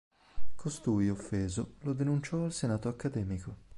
Costui, 0.55 1.09
offeso, 1.11 1.75
lo 1.81 1.93
denunciò 1.93 2.43
al 2.45 2.51
senato 2.53 2.87
accademico. 2.89 3.55